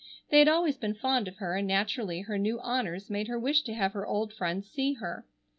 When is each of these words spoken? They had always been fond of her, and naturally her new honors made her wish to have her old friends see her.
They 0.31 0.39
had 0.39 0.47
always 0.47 0.77
been 0.77 0.95
fond 0.95 1.27
of 1.27 1.35
her, 1.37 1.55
and 1.55 1.67
naturally 1.67 2.21
her 2.21 2.39
new 2.39 2.59
honors 2.61 3.11
made 3.11 3.27
her 3.27 3.37
wish 3.37 3.61
to 3.65 3.73
have 3.75 3.93
her 3.93 4.07
old 4.07 4.33
friends 4.33 4.67
see 4.67 4.93
her. 4.93 5.27